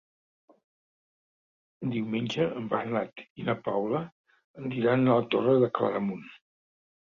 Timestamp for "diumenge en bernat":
1.95-3.23